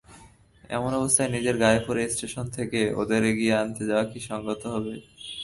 এমন 0.69 0.91
অবস্থায় 0.93 1.31
নিজেরা 1.31 1.61
গায়ে 1.63 1.81
পড়ে 1.87 2.03
স্টেশন 2.13 2.45
থেকে 2.57 2.79
ওদের 3.01 3.21
এগিয়ে 3.31 3.53
আনতে 3.55 3.83
যাওয়া 3.89 4.05
কি 4.11 4.19
সংগত 4.29 4.61
হবে? 4.73 4.93